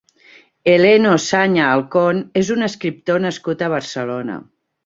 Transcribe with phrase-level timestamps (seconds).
[0.71, 4.41] Heleno Saña Alcón és un escriptor nascut a Barcelona.